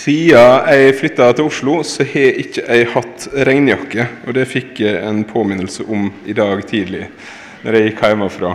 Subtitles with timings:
[0.00, 4.06] Siden jeg flytta til Oslo, så har jeg ikke jeg hatt regnjakke.
[4.24, 7.02] Og det fikk jeg en påminnelse om i dag tidlig,
[7.60, 8.54] når jeg gikk hjemmefra.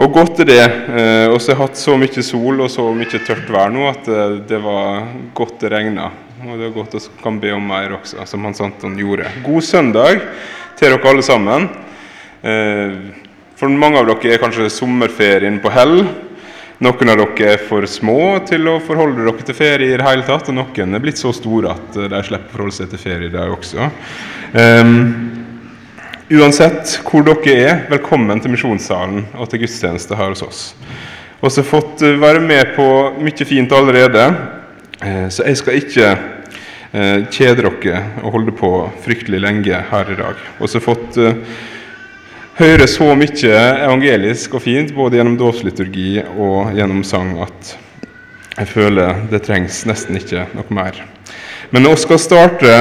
[0.00, 0.62] Og godt er det.
[0.62, 3.84] Eh, og så har jeg hatt så mye sol og så mye tørt vær nå
[3.90, 6.08] at eh, det var godt det regna.
[6.40, 9.28] Og det er godt å kan be om mer også, som Hans Anton gjorde.
[9.44, 10.24] God søndag
[10.80, 11.68] til dere alle sammen.
[12.40, 12.96] Eh,
[13.60, 15.98] for mange av dere er kanskje sommerferien på hell.
[16.82, 20.24] Noen av dere er for små til å forholde dere til ferie i det hele
[20.26, 23.30] tatt, og noen er blitt så store at de slipper å forholde seg til ferie,
[23.30, 23.86] de også.
[24.50, 24.96] Um,
[26.26, 30.64] uansett hvor dere er, velkommen til misjonssalen og til gudstjeneste her hos oss.
[31.38, 32.88] Vi har fått eh, være med på
[33.22, 34.26] mye fint allerede,
[35.06, 38.72] eh, så jeg skal ikke eh, kjede dere og holde på
[39.06, 40.42] fryktelig lenge her i dag.
[40.58, 41.22] Vi har fått
[42.62, 47.72] hører så mye evangelisk og fint både gjennom dåpsliturgi og gjennom sang at
[48.52, 51.00] jeg føler det trengs nesten ikke noe mer.
[51.74, 52.76] Men vi skal starte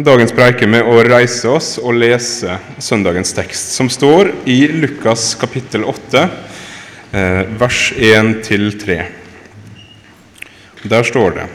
[0.00, 5.84] dagens preike med å reise oss og lese søndagens tekst, som står i Lukas kapittel
[5.84, 6.24] 8,
[7.12, 8.98] eh, vers 1-3.
[10.88, 11.46] Der står det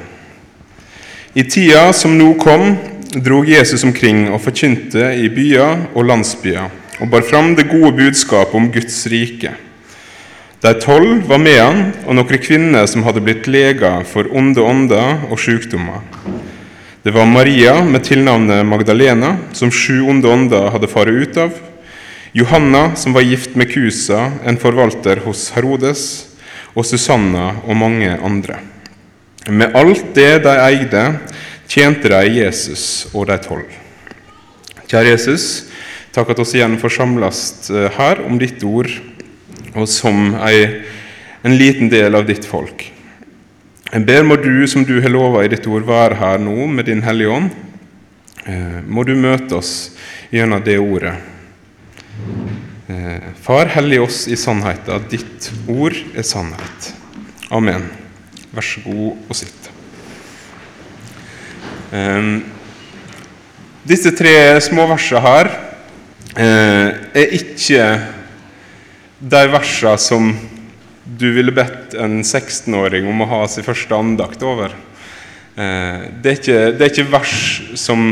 [1.34, 2.78] I tida som nå kom,
[3.16, 8.56] drog Jesus omkring og forkynte i byer og landsbyer og bar fram det gode budskapet
[8.56, 9.52] om Guds rike.
[10.64, 15.26] De tolv var med han, og noen kvinner som hadde blitt leger for onde ånder
[15.28, 16.00] og sykdommer.
[17.04, 21.58] Det var Maria med tilnavnet Magdalena, som sju onde ånder hadde faret ut av.
[22.32, 26.06] Johanna, som var gift med Kusa, en forvalter hos Herodes,
[26.72, 28.62] og Susanna og mange andre.
[29.52, 31.04] Med alt det de eide,
[31.68, 33.68] tjente de Jesus og de tolv.
[34.88, 35.73] Kjære Jesus,
[36.14, 37.40] Takk at oss igjen får samles
[37.74, 38.90] eh, her om ditt ord,
[39.74, 42.84] og som en liten del av ditt folk.
[43.90, 46.86] Jeg ber må du, som du har lova i ditt ord, være her nå med
[46.86, 47.50] Din Hellige Ånd.
[48.46, 49.74] Eh, må du møte oss
[50.30, 51.16] gjennom det ordet.
[52.94, 56.94] Eh, Far, hellig oss i sannheten, ditt ord er sannhet.
[57.50, 57.90] Amen.
[58.54, 59.70] Vær så god og sitt.
[63.86, 64.34] Disse tre
[64.66, 65.50] små versene her
[66.42, 67.86] er ikke
[69.24, 70.32] de versene som
[71.04, 74.74] du ville bedt en 16-åring om å ha sin første andakt over.
[75.56, 77.38] Eh, det er, ikke, det er ikke vers
[77.80, 78.06] som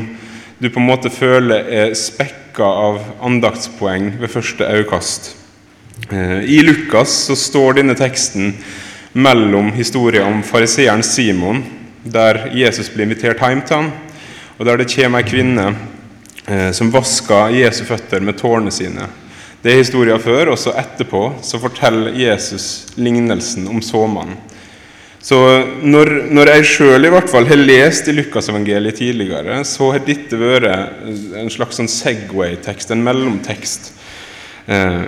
[0.61, 5.31] du på en måte føler er spekka av andaktspoeng ved første øyekast.
[6.11, 8.53] Eh, I Lukas så står denne teksten
[9.11, 11.63] mellom historien om fariseeren Simon,
[12.03, 13.91] der Jesus blir invitert hjem til ham,
[14.57, 15.90] og der det kommer ei kvinne Eh,
[16.73, 19.05] som vaska Jesu føtter med tårene sine.
[19.61, 22.65] Det er historien før, og så etterpå så forteller Jesus
[22.97, 24.39] lignelsen om såmannen.
[25.21, 25.37] Så
[25.85, 30.65] når, når jeg sjøl har lest i Lukasevangeliet tidligere, så har dette vært
[31.37, 33.91] en slags sånn Segway-tekst, en mellomtekst.
[34.65, 35.05] Eh,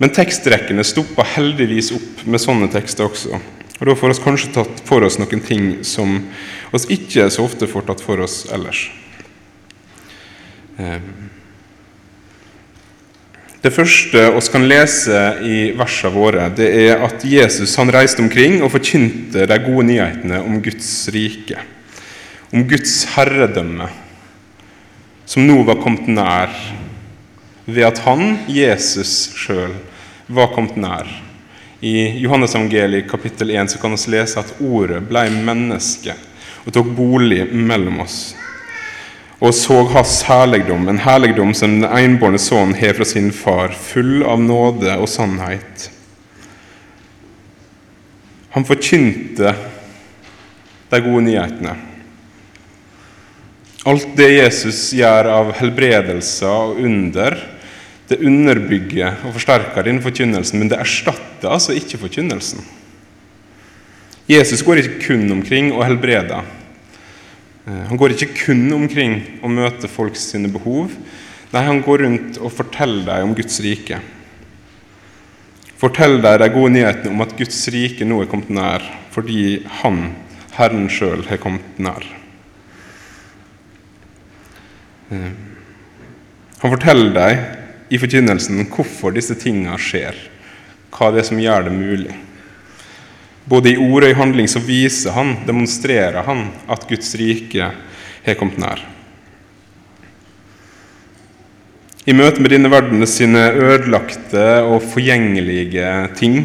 [0.00, 3.38] men tekstrekkene stopper heldigvis opp med sånne tekster også.
[3.78, 6.18] Og Da får vi kanskje tatt for oss noen ting som
[6.72, 8.88] vi ikke så ofte får tatt for oss ellers.
[10.80, 11.08] Ehm.
[13.60, 18.62] Det første vi kan lese i versene våre, det er at Jesus han reiste omkring
[18.64, 21.60] og forkynte de gode nyhetene om Guds rike,
[22.54, 23.90] om Guds herredømme,
[25.28, 26.56] som nå var kommet nær,
[27.68, 29.76] ved at han, Jesus sjøl,
[30.26, 31.10] var kommet nær.
[31.84, 36.16] I Johannes evangeliet kapittel 1 så kan vi lese at ordet ble menneske
[36.64, 38.34] og tok bolig mellom oss
[39.40, 44.20] og så hans herligdom, en herligdom som den enbårne sønnen har fra sin far, full
[44.28, 45.86] av nåde og sannhet.
[48.52, 49.54] Han forkynte
[50.90, 51.72] de gode nyhetene.
[53.88, 57.38] Alt det Jesus gjør av helbredelser og under,
[58.10, 62.60] det underbygger og forsterker denne forkynnelsen, men det erstatter altså ikke forkynnelsen.
[64.28, 66.44] Jesus går ikke kun omkring og helbreder.
[67.70, 70.90] Eh, han går ikke kun omkring og møter folks sine behov.
[71.50, 74.00] Nei, han går rundt og forteller dem om Guds rike.
[75.80, 78.84] Forteller dem de gode nyhetene om at Guds rike nå er kommet nær,
[79.14, 80.10] fordi han,
[80.56, 82.06] Herren sjøl, har kommet nær.
[85.10, 85.30] Eh,
[86.60, 87.46] han forteller dem
[87.90, 90.18] i forkynnelsen hvorfor disse tingene skjer,
[90.94, 92.18] hva det er som gjør det mulig.
[93.50, 97.72] Både i ord og i handling så viser han, demonstrerer han, at Guds rike
[98.24, 98.84] har kommet nær.
[102.06, 106.40] I møte med denne verden sine ødelagte og forgjengelige ting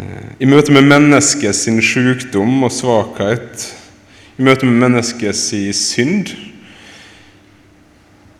[0.00, 3.66] Eh, I møte med mennesket sin sykdom og svakhet,
[4.38, 6.30] i møte med mennesket sin synd,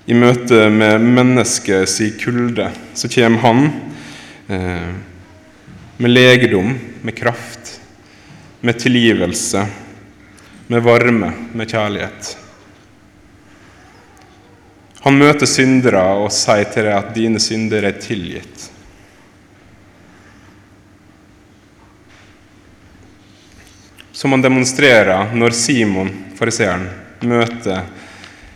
[0.06, 3.67] i møte med mennesket sin kulde, så kommer han
[4.49, 4.93] eh,
[5.99, 7.81] med legedom, med kraft,
[8.61, 9.67] med tilgivelse,
[10.67, 12.37] med varme, med kjærlighet.
[15.00, 18.69] Han møter syndere og sier til dem at 'dine synder er tilgitt'.
[24.12, 26.88] Som han demonstrerer når Simon, fariseeren,
[27.23, 27.87] møter,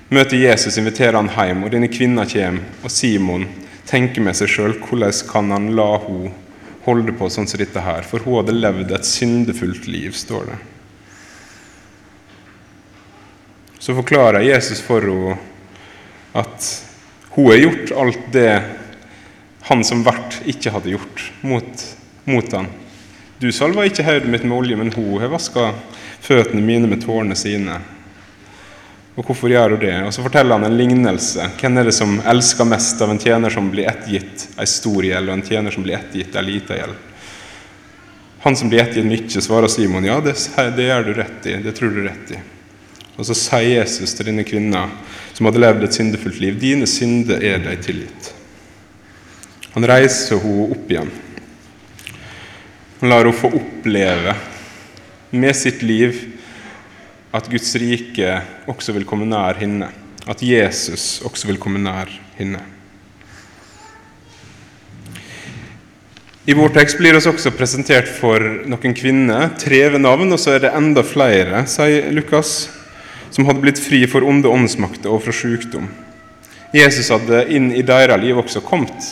[0.08, 3.46] møter Jesus, inviterer han hjem, og denne kvinna kommer, og Simon
[3.88, 6.43] tenker med seg sjøl hvordan kan han la henne
[6.84, 10.60] holde på sånn som dette her, for hun hadde levd et syndefullt liv, står det.
[13.78, 15.36] Så forklarer Jesus for henne
[16.34, 16.70] at
[17.34, 18.52] hun har gjort alt det
[19.68, 21.84] han som vert ikke hadde gjort mot,
[22.28, 22.68] mot han.
[23.40, 25.72] Du salva ikke hodet mitt med olje, men hun har vaska
[26.24, 27.80] føttene mine med tårene sine.
[29.14, 29.94] Og hvorfor gjør hun det?
[30.08, 31.46] Og Så forteller han en lignelse.
[31.60, 35.30] Hvem er det som elsker mest av en tjener som blir ettgitt ei stor gjeld,
[35.30, 36.96] og en tjener som blir ettgitt ei lita gjeld?
[38.44, 40.34] Han som blir ettgitt mye, svarer Simon, ja, det,
[40.76, 41.54] det gjør du rett i.
[41.64, 42.40] Det tror du rett i.
[43.14, 44.88] Og så sier Jesus til denne kvinna
[45.34, 48.32] som hadde levd et syndefullt liv, dine synder er deg tilgitt.
[49.76, 51.14] Han reiser henne opp igjen.
[53.00, 54.34] Han lar henne få oppleve
[55.34, 56.33] med sitt liv
[57.34, 58.36] at Guds rike
[58.70, 59.90] også vil komme nær henne.
[60.30, 62.62] At Jesus også vil komme nær henne.
[66.44, 70.54] I vår tekst blir oss også presentert for noen kvinner, tre ved navn, og så
[70.54, 72.66] er det enda flere, sier Lukas
[73.34, 75.88] som hadde blitt fri for onde åndsmakter og fra sykdom.
[76.74, 79.08] Jesus hadde inn i deres liv også kommet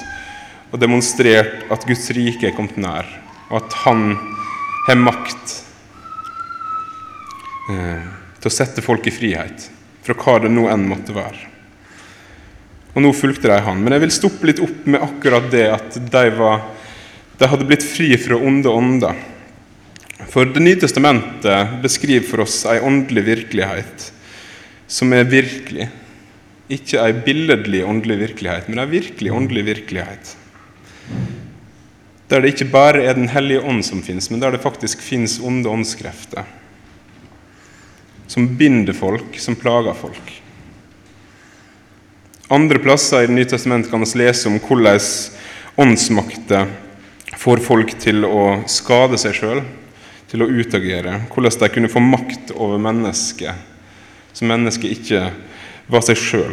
[0.72, 3.08] og demonstrert at Guds rike er kommet nær,
[3.50, 4.12] og at han
[4.86, 5.61] har makt
[8.42, 9.68] til å sette folk i frihet,
[10.02, 11.48] fra hva det nå enn måtte være.
[12.92, 13.80] Og nå fulgte de han.
[13.80, 16.66] Men jeg vil stoppe litt opp med akkurat det at de, var,
[17.40, 19.22] de hadde blitt fri fra onde ånder.
[20.32, 24.10] For Det nye testamentet beskriver for oss ei åndelig virkelighet
[24.86, 25.88] som er virkelig.
[26.72, 30.36] Ikke ei billedlig åndelig virkelighet, men ei virkelig åndelig virkelighet.
[32.30, 35.40] Der det ikke bare er Den hellige ånd som fins, men der det faktisk fins
[35.40, 36.44] onde åndskrefter.
[38.26, 40.32] Som binder folk, som plager folk.
[42.52, 45.00] Andre plasser i Det nye testamentet kan vi lese om hvordan
[45.80, 46.66] åndsmakter
[47.40, 49.62] får folk til å skade seg sjøl,
[50.28, 51.14] til å utagere.
[51.32, 53.56] Hvordan de kunne få makt over mennesket,
[54.32, 55.22] så mennesket ikke
[55.92, 56.52] var seg sjøl.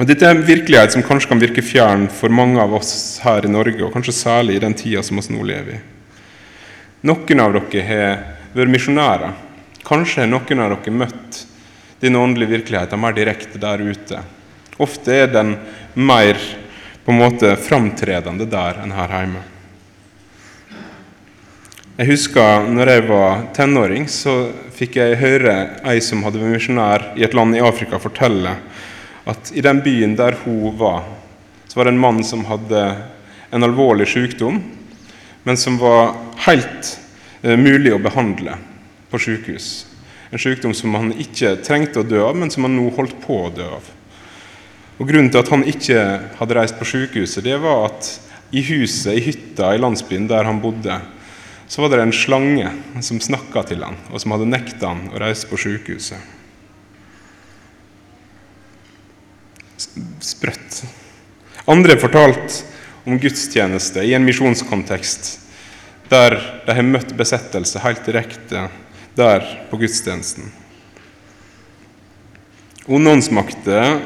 [0.00, 3.50] Dette er en virkelighet som kanskje kan virke fjern for mange av oss her i
[3.52, 5.80] Norge, og kanskje særlig i den tida som vi nå lever i.
[7.06, 8.22] Noen av dere har
[8.54, 9.34] vært misjonærer.
[9.90, 11.38] Kanskje har noen av dere møtt
[11.98, 14.20] den åndelige virkeligheten mer direkte der ute.
[14.78, 15.56] Ofte er den
[15.98, 16.38] mer
[17.02, 19.42] på en måte framtredende der enn her hjemme.
[21.98, 24.36] Jeg husker når jeg var tenåring, så
[24.78, 25.56] fikk jeg høre
[25.90, 28.54] ei som hadde vært misjonær i et land i Afrika, fortelle
[29.26, 31.02] at i den byen der hun var,
[31.66, 32.86] så var det en mann som hadde
[33.50, 34.62] en alvorlig sykdom,
[35.42, 36.14] men som var
[36.46, 36.94] helt
[37.42, 38.54] uh, mulig å behandle
[39.10, 39.70] på sykehus.
[40.30, 43.44] En sykdom som han ikke trengte å dø av, men som han nå holdt på
[43.46, 43.86] å dø av.
[45.00, 46.00] Og Grunnen til at han ikke
[46.38, 48.10] hadde reist på sykehuset, det var at
[48.50, 50.98] i huset, i hytta i landsbyen der han bodde,
[51.70, 52.70] så var det en slange
[53.06, 56.18] som snakka til han, og som hadde nekta han å reise på sykehuset.
[60.20, 60.82] Sprøtt.
[61.70, 62.60] Andre fortalt
[63.06, 65.30] om gudstjeneste i en misjonskontekst
[66.10, 66.36] der
[66.66, 68.66] de har møtt besettelse helt direkte
[69.16, 70.50] der på gudstjenesten.
[72.90, 74.00] Onde åndsmakter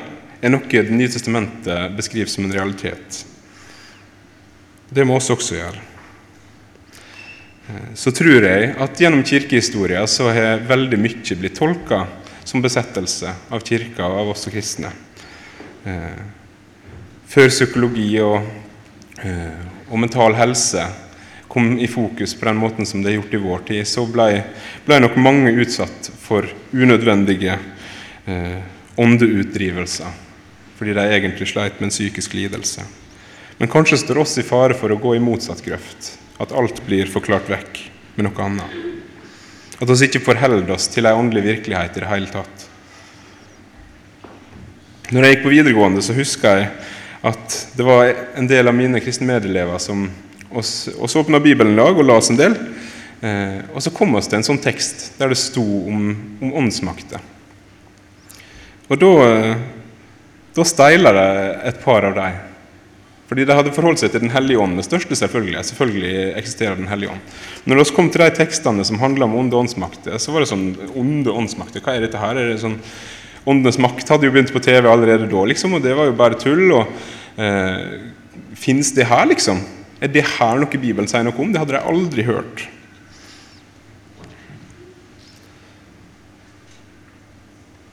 [0.45, 3.25] er noe Det nye testamentet beskriver som en realitet.
[4.89, 5.81] Det må oss også gjøre.
[7.69, 12.05] Eh, så tror jeg at gjennom kirkehistoria så har veldig mye blitt tolka
[12.45, 14.93] som besettelse av kirka og av oss kristne.
[15.85, 16.21] Eh,
[17.29, 18.45] før psykologi og,
[19.25, 20.85] eh, og, mental helse
[21.55, 24.43] kom i fokus på den måten som det er gjort i vår tid, så ble,
[24.87, 27.55] ble nok mange utsatt for unødvendige
[28.27, 28.59] eh,
[28.99, 30.21] åndeutdrivelser
[30.75, 32.83] fordi de egentlig sleit med en psykisk lidelse.
[33.61, 37.07] Men kanskje står oss i fare for å gå i motsatt grøft at alt blir
[37.07, 37.79] forklart vekk
[38.17, 38.75] med noe annet.
[39.79, 42.67] At vi ikke forholder oss til ei åndelig virkelighet i det hele tatt.
[45.15, 46.69] Når jeg gikk på videregående, så husker jeg
[47.31, 50.09] at det var en del av mine kristne medelever som
[50.55, 52.57] Og så åpna Bibelen lag og oss en del.
[53.25, 56.11] Eh, og så kom vi til en sånn tekst der det sto om,
[56.43, 57.23] om åndsmakter.
[58.93, 59.13] Og da,
[60.55, 61.31] da steila det
[61.71, 62.43] et par av dem.
[63.25, 65.63] Fordi de hadde forholdt seg til Den hellige ånd Det største selvfølgelig.
[65.71, 67.35] Selvfølgelig eksisterer Den hellige ånd.
[67.65, 70.67] Når vi kom til de tekstene som handla om onde åndsmakter, så var det sånn
[70.93, 72.37] Onde åndsmakter, hva er dette her?
[72.37, 72.79] Er det sånn
[73.45, 76.39] Åndenes makt hadde jo begynt på TV allerede da, liksom, og det var jo bare
[76.41, 76.63] tull.
[76.73, 76.87] og
[77.37, 77.99] eh,
[78.57, 79.61] Fins det her, liksom?
[80.05, 81.53] Er det her noe Bibelen sier noe om?
[81.53, 82.67] Det hadde de aldri hørt.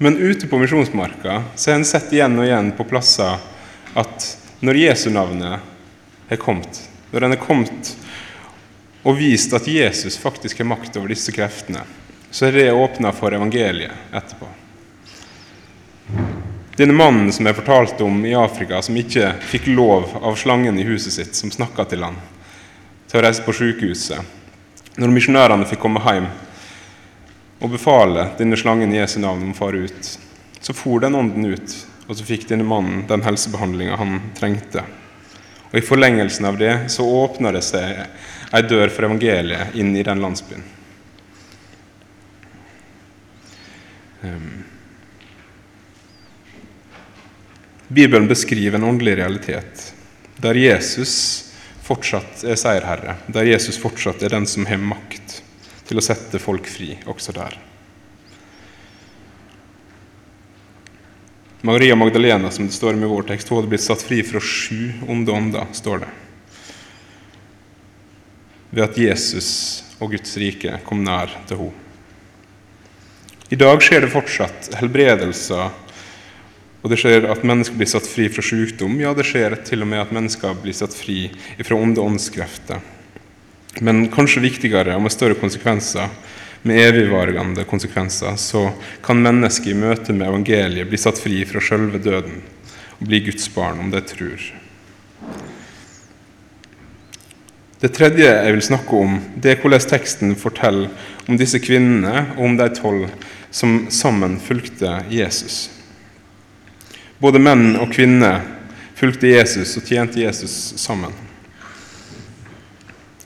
[0.02, 3.38] Men ute på misjonsmarka så har en sett igjen og igjen på plasser
[3.96, 4.26] at
[4.66, 5.62] når Jesu navnet
[6.28, 6.82] har kommet,
[7.14, 7.92] når en har kommet
[9.06, 11.86] og vist at Jesus faktisk har makt over disse kreftene,
[12.32, 14.50] så er det åpna for evangeliet etterpå.
[16.78, 20.86] Denne mannen som jeg fortalte om i Afrika, som ikke fikk lov av slangen i
[20.88, 22.16] huset sitt, som snakka til han,
[23.12, 24.40] til å reise på sykehuset.
[24.96, 26.30] Når misjonærene fikk komme hjem
[27.62, 30.14] og befale denne slangen i Jesu navn om å fare ut,
[30.64, 31.76] så for den ånden ut,
[32.08, 34.88] og så fikk denne mannen den helsebehandlinga han trengte.
[35.72, 38.06] Og I forlengelsen av det så åpna det seg
[38.52, 40.68] ei dør for evangeliet inn i den landsbyen.
[44.22, 44.71] Um.
[47.92, 49.94] Bibelen beskriver en åndelig realitet
[50.40, 51.16] der Jesus
[51.84, 55.42] fortsatt er seierherre, der Jesus fortsatt er den som har makt
[55.90, 57.58] til å sette folk fri, også der.
[61.68, 64.40] Maria Magdalena, som det står om i vår tekst, hun hadde blitt satt fri fra
[64.40, 66.10] sju onde ånder, står det.
[68.72, 69.52] Ved at Jesus
[70.00, 71.88] og Guds rike kom nær til henne.
[73.52, 75.74] I dag skjer det fortsatt helbredelser
[76.82, 78.96] og det skjer at mennesker blir satt fri fra sykdom.
[79.02, 81.28] Ja, det skjer til og med at mennesker blir satt fri
[81.62, 82.82] fra onde åndskrefter.
[83.86, 86.10] Men kanskje viktigere og med større konsekvenser,
[86.62, 88.68] med evigvarende konsekvenser, så
[89.06, 92.42] kan mennesket i møte med evangeliet bli satt fri fra sjølve døden
[93.00, 94.44] og bli Guds barn, om det tror.
[97.82, 100.92] Det tredje jeg vil snakke om, det er hvordan teksten forteller
[101.26, 103.08] om disse kvinnene og om de tolv
[103.50, 105.81] som sammen fulgte Jesus.
[107.22, 108.42] Både menn og kvinner
[108.98, 111.14] fulgte Jesus og tjente Jesus sammen.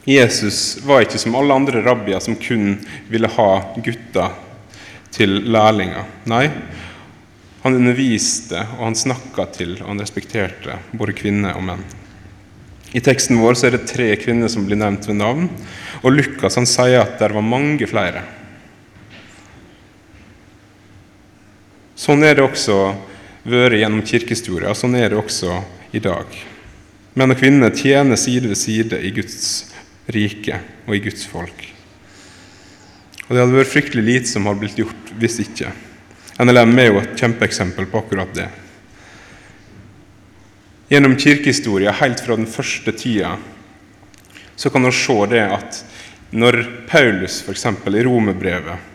[0.05, 2.75] Jesus var ikke som alle andre rabbier som kun
[3.09, 3.49] ville ha
[3.79, 4.35] gutter
[5.15, 6.03] til lærlinger.
[6.27, 6.49] Nei,
[7.63, 11.87] han underviste, og han snakka til, og han respekterte både kvinner og menn.
[12.95, 15.47] I teksten vår er det tre kvinner som blir nevnt ved navn,
[16.03, 18.21] og Lukas han sier at det var mange flere.
[21.95, 22.77] Sånn er det også
[23.45, 24.73] vært gjennom kirkehistoria.
[24.75, 25.61] Sånn er det også
[25.95, 26.25] i dag.
[27.15, 29.71] Menn og kvinner tjener side ved side i Guds
[30.11, 31.65] rike og i Guds folk.
[33.25, 35.71] Og Det hadde vært fryktelig lite som hadde blitt gjort hvis ikke.
[36.43, 38.49] NLM er jo et kjempeeksempel på akkurat det.
[40.91, 43.37] Gjennom kirkehistoria helt fra den første tida
[44.55, 45.79] så kan vi se det at
[46.35, 46.59] når
[46.89, 47.65] Paulus f.eks.
[47.65, 48.94] i Romerbrevet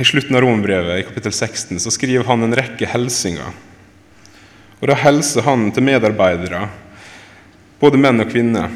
[0.00, 3.54] i slutten av Rombrevet, i kapittel 16, så skriver han en rekke helsinger.
[4.80, 6.66] Og Da hilser han til medarbeidere,
[7.80, 8.72] både menn og kvinner.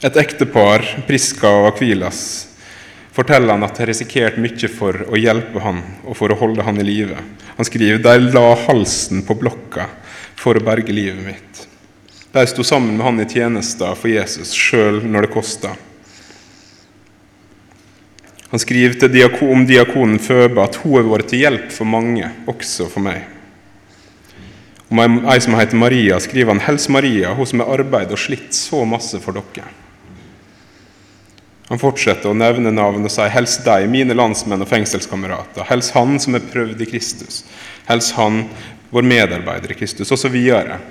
[0.00, 2.22] Et ektepar, Priska og Akvilas,
[3.12, 6.78] forteller han at har risikert mye for å hjelpe han og for å holde han
[6.80, 7.18] i live.
[7.58, 9.88] Han skriver de la halsen på blokka
[10.38, 11.64] for å berge livet mitt.
[12.32, 15.74] De sto sammen med han i tjenester for Jesus, sjøl når det kosta.
[18.50, 22.88] Han skriver diakon, om diakonen Føbe at hun har vært til hjelp for mange, også
[22.88, 23.26] for meg.
[24.88, 28.54] Om ei som heter Maria, skriver han 'Hels Maria, hun som har arbeidet og slitt
[28.56, 29.68] så masse for dere'.
[31.68, 35.68] Han fortsetter å nevne navn og sier 'Hels deg, mine landsmenn og fengselskamerater'.
[35.68, 37.42] 'Hels han som er prøvd i Kristus'.
[37.86, 38.48] 'Hels han,
[38.90, 40.36] vår medarbeider i Kristus', osv.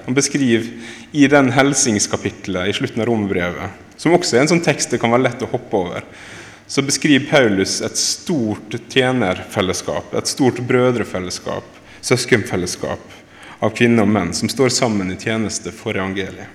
[0.06, 0.70] Han beskriver
[1.12, 5.10] i den helsingskapitlet i slutten av rombrevet, som også er en sånn tekst det kan
[5.10, 6.04] være lett å hoppe over,
[6.68, 11.68] så beskriver Paulus et stort tjenerfellesskap, et stort brødrefellesskap,
[12.02, 13.14] søskenfellesskap
[13.64, 16.52] av kvinner og menn som står sammen i tjeneste for evangeliet.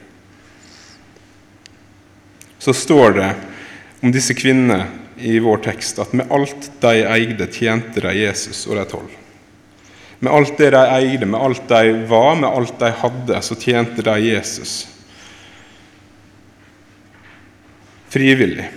[2.62, 3.31] Så står det
[4.02, 4.85] om disse kvinnene
[5.16, 9.16] i vår tekst at med alt de eide, tjente de Jesus og de tolv.
[10.23, 14.04] Med alt det de eide, med alt de var, med alt de hadde, så tjente
[14.07, 14.76] de Jesus.
[18.12, 18.69] Frivillig.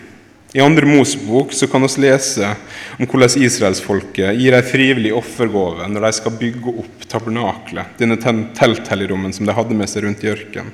[0.55, 2.47] I andre Mosebok så kan vi lese
[2.95, 8.15] om hvordan israelsfolket gir en frivillig offergave når de skal bygge opp tabernaklet, denne
[8.55, 10.71] telthelligdommen som de hadde med seg rundt i ørkenen.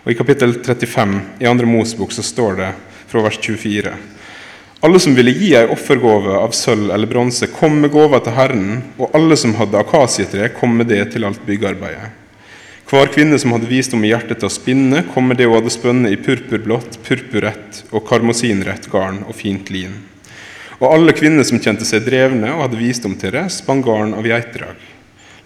[0.00, 1.12] Og I kapittel 35
[1.44, 2.70] i andre Mosebok så står det
[3.10, 3.92] fra vers 24.:
[4.88, 8.70] Alle som ville gi ei offergave av sølv eller bronse, kom med gåva til Herren,
[8.96, 12.19] og alle som hadde akasietre, kom med det til alt byggearbeidet.
[12.90, 15.70] Hver kvinne som hadde visdom i hjertet til å spinne, kom med det hun hadde
[15.70, 19.92] spunnet i purpurblått, purpurrett og karmosinrett garn og fint lin.
[20.80, 24.26] Og alle kvinner som kjente seg drevne og hadde visdom til det, spann garn av
[24.26, 24.74] geitdrag.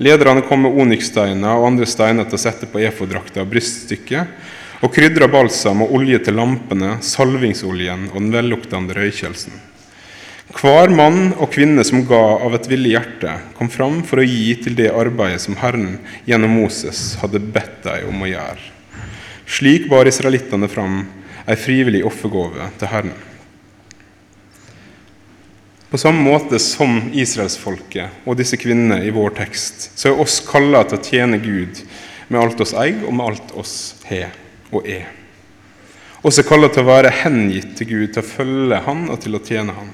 [0.01, 4.33] Lederne kom med onykssteiner og andre steiner til å sette på efodrakta og bryststykket,
[4.81, 9.74] og krydra balsam og olje til lampene, salvingsoljen og den velluktende røykjelsen.
[10.55, 14.53] Hver mann og kvinne som ga av et villig hjerte, kom fram for å gi
[14.63, 15.97] til det arbeidet som Herren
[16.29, 18.71] gjennom Moses hadde bedt dem om å gjøre.
[19.51, 21.01] Slik bar israelittene fram
[21.51, 23.17] ei frivillig offergave til Herren.
[25.91, 30.85] På samme måte som israelsfolket og disse kvinnene i vår tekst, så er oss kalla
[30.87, 31.83] til å tjene Gud
[32.31, 33.75] med alt oss eier og med alt oss
[34.07, 34.31] har
[34.71, 35.11] og er.
[36.23, 39.37] Oss er kalla til å være hengitt til Gud, til å følge Han og til
[39.37, 39.93] å tjene Han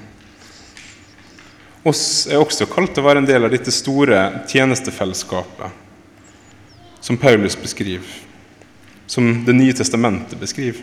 [1.83, 5.79] oss er også kalt til å være en del av dette store tjenestefellesskapet
[7.01, 8.07] som Paulus beskriver,
[9.07, 10.81] som Det nye testamentet beskriver.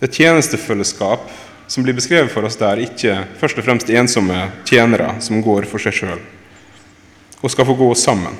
[0.00, 1.30] Et tjenestefellesskap
[1.66, 5.82] som blir beskrevet for oss der, ikke først og fremst ensomme tjenere som går for
[5.82, 6.20] seg sjøl,
[7.40, 8.34] og skal få gå sammen.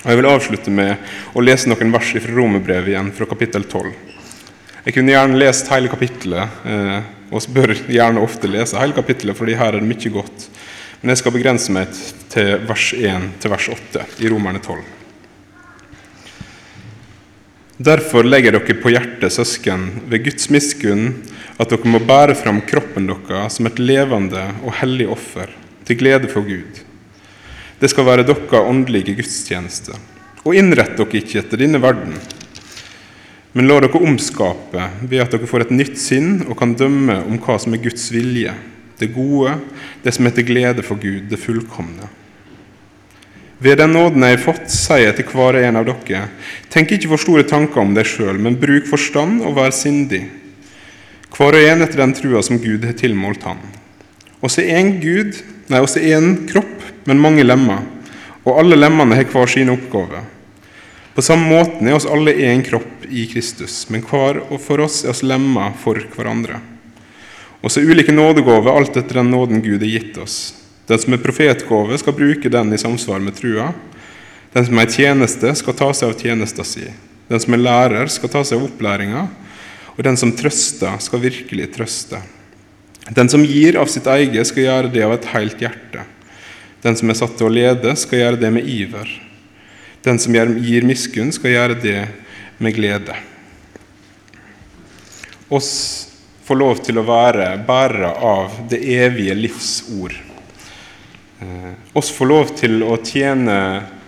[0.00, 0.96] Og Jeg vil avslutte med
[1.36, 3.92] å lese noen vers fra Romerbrevet igjen, fra kapittel 12.
[4.86, 6.62] Jeg kunne gjerne lest hele kapittelet.
[6.64, 7.00] Eh,
[7.30, 10.48] og bør gjerne ofte lese hele kapittelet, fordi her er det mye godt.
[11.00, 11.92] Men jeg skal begrense meg
[12.32, 14.82] til vers 1 til vers 8 i Romerne 12.
[17.80, 21.14] Derfor legger dere på hjertet, søsken, ved Guds miskunn,
[21.56, 25.48] at dere må bære fram kroppen deres som et levende og hellig offer,
[25.88, 26.82] til glede for Gud.
[27.80, 29.96] Det skal være deres åndelige gudstjeneste.
[30.44, 32.18] Og innrett dere ikke etter denne verden,
[33.52, 37.38] men la dere omskape ved at dere får et nytt sinn og kan dømme om
[37.42, 38.54] hva som er Guds vilje,
[39.00, 39.56] det gode,
[40.04, 42.08] det som er til glede for Gud, det fullkomne.
[43.60, 46.22] Ved den nåden jeg har fått, sier jeg til hver en av dere,
[46.72, 50.22] tenk ikke for store tanker om deg sjøl, men bruk forstand og vær sindig.
[51.34, 53.60] Hver og en etter den trua som Gud har tilmålt han.
[54.40, 55.36] Også én Gud,
[55.68, 57.84] nei, også én kropp, men mange lemmer,
[58.46, 60.22] og alle lemmene har hver sin oppgave.
[61.20, 65.02] På samme måten er oss alle én kropp i Kristus, men hver og for oss
[65.04, 66.56] er oss lemmer for hverandre.
[67.60, 70.38] Og så ulike nådegaver alt etter den nåden Gud har gitt oss.
[70.88, 73.68] Den som er profetgave, skal bruke den i samsvar med trua.
[74.56, 76.88] Den som er tjeneste, skal ta seg av tjenesta si.
[77.28, 79.28] Den som er lærer, skal ta seg av opplæringa.
[79.98, 82.24] Og den som trøster, skal virkelig trøste.
[83.12, 86.12] Den som gir av sitt eget, skal gjøre det av et helt hjerte.
[86.80, 89.20] Den som er satt til å lede, skal gjøre det med iver.
[90.02, 91.98] Den som gir miskunn, skal gjøre det
[92.58, 93.16] med glede.
[95.52, 95.72] Oss
[96.46, 100.16] får lov til å være bærere av det evige livsord.
[101.40, 103.56] Eh, oss får lov til å tjene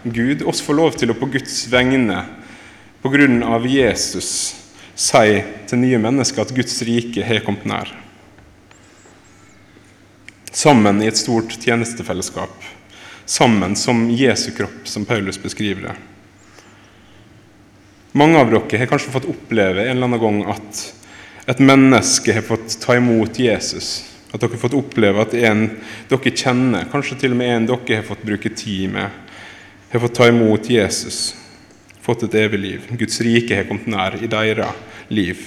[0.02, 0.42] Gud.
[0.48, 2.24] Oss får lov til å på Guds vegne,
[3.02, 4.30] på grunn av Jesus,
[4.94, 7.92] si til nye mennesker at Guds rike har kommet nær.
[10.52, 12.71] Sammen i et stort tjenestefellesskap
[13.24, 15.94] sammen som Jesu kropp, som Paulus beskriver det.
[18.12, 20.80] Mange av dere har kanskje fått oppleve en eller annen gang at
[21.48, 24.04] et menneske har fått ta imot Jesus.
[24.32, 25.64] At dere har fått oppleve at en
[26.10, 29.08] dere kjenner, kanskje til og med en dere har fått bruke tid med,
[29.92, 31.34] har fått ta imot Jesus,
[32.04, 32.86] fått et evig liv.
[33.00, 34.76] Guds rike har kommet nær i deres
[35.12, 35.40] liv.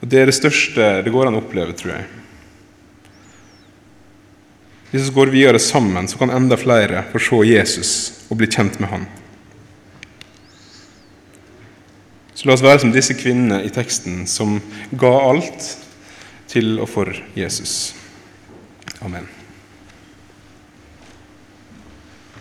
[0.00, 2.08] Og Det er det største det går an å oppleve, tror jeg.
[4.90, 7.90] Hvis vi går videre sammen, så kan enda flere få se Jesus
[8.28, 9.06] og bli kjent med han.
[12.34, 14.60] Så la oss være som disse kvinnene i teksten som
[14.94, 15.72] ga alt
[16.48, 17.92] til og for Jesus.
[19.04, 19.37] Amen.